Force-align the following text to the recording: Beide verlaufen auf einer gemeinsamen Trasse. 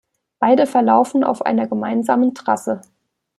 Beide 0.39 0.65
verlaufen 0.65 1.23
auf 1.23 1.45
einer 1.45 1.67
gemeinsamen 1.67 2.33
Trasse. 2.33 2.81